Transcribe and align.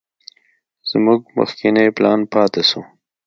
زموږ 0.91 1.21
مخکينى 1.37 1.85
پلان 1.97 2.19
پاته 2.31 2.61
سو. 2.69 2.81